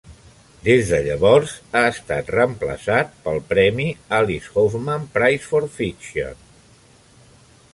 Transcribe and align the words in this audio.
Des 0.67 0.87
de 0.91 0.99
llavors 1.07 1.51
ha 1.79 1.83
estat 1.89 2.31
reemplaçat 2.35 3.13
pel 3.27 3.37
premi 3.51 3.85
Alice 4.21 4.51
Hoffman 4.63 5.07
Prize 5.19 5.49
for 5.53 5.69
Fiction. 5.77 6.41